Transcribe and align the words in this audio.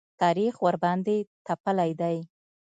تاریخ 0.21 0.53
ورباندې 0.65 1.17
تپلی 1.45 1.91
دی. 2.01 2.17